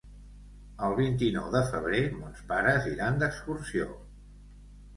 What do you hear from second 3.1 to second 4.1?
d'excursió.